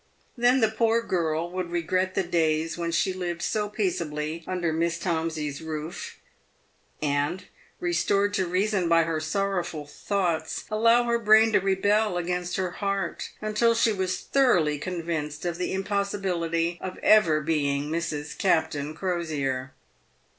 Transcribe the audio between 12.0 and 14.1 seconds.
against her heart, until she